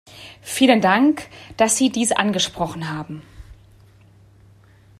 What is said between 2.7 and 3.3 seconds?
haben.